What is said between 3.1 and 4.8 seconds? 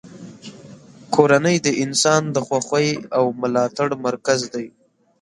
او ملاتړ مرکز دی.